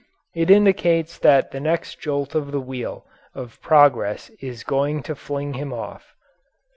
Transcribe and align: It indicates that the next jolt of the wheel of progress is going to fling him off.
It 0.33 0.49
indicates 0.49 1.19
that 1.19 1.51
the 1.51 1.59
next 1.59 1.99
jolt 1.99 2.33
of 2.33 2.51
the 2.51 2.59
wheel 2.59 3.05
of 3.35 3.61
progress 3.61 4.31
is 4.41 4.63
going 4.63 5.03
to 5.03 5.13
fling 5.13 5.53
him 5.53 5.71
off. 5.71 6.15